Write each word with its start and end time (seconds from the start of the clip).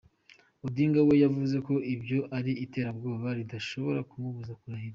Odinga 0.65 0.99
we 1.07 1.13
yavuze 1.23 1.55
ko 1.67 1.73
ibyo 1.93 2.19
ari 2.37 2.51
iterabwoba 2.65 3.27
ridashobora 3.37 3.99
kumubuza 4.09 4.53
kurahira. 4.59 4.89